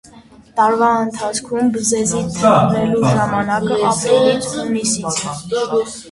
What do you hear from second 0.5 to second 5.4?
Տարվա ընթացքում բզեզի թռրելու ժամանակը ապրիլից հունիսից։